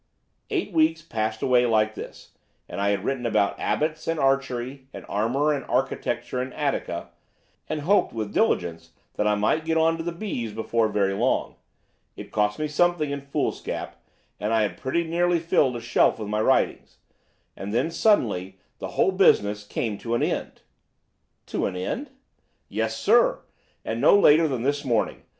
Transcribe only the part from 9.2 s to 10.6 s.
I might get on to the B's